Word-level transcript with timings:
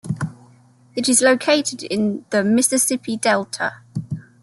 It 0.95 1.07
is 1.07 1.21
located 1.21 1.83
in 1.83 2.25
the 2.31 2.43
Mississippi 2.43 3.17
Delta. 3.17 3.81